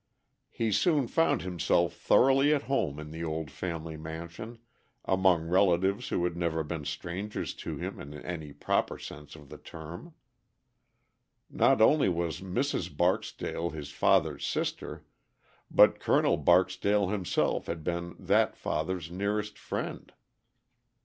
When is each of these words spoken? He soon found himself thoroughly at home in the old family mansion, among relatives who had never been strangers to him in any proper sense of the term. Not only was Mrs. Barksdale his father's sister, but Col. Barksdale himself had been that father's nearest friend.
He 0.49 0.71
soon 0.71 1.05
found 1.05 1.43
himself 1.43 1.93
thoroughly 1.93 2.51
at 2.55 2.63
home 2.63 2.99
in 2.99 3.11
the 3.11 3.23
old 3.23 3.51
family 3.51 3.97
mansion, 3.97 4.57
among 5.05 5.43
relatives 5.47 6.07
who 6.09 6.23
had 6.23 6.35
never 6.35 6.63
been 6.63 6.85
strangers 6.85 7.53
to 7.61 7.77
him 7.77 7.99
in 8.01 8.15
any 8.15 8.51
proper 8.51 8.97
sense 8.97 9.35
of 9.35 9.49
the 9.49 9.59
term. 9.59 10.15
Not 11.51 11.83
only 11.83 12.09
was 12.09 12.41
Mrs. 12.41 12.97
Barksdale 12.97 13.69
his 13.69 13.91
father's 13.91 14.43
sister, 14.43 15.05
but 15.69 15.99
Col. 15.99 16.35
Barksdale 16.35 17.09
himself 17.09 17.67
had 17.67 17.83
been 17.83 18.15
that 18.17 18.57
father's 18.57 19.11
nearest 19.11 19.59
friend. 19.59 20.11